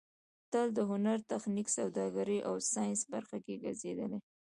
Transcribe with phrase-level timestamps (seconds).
[0.41, 4.19] بوتل د هنر، تخنیک، سوداګرۍ او ساینس برخه ګرځېدلی.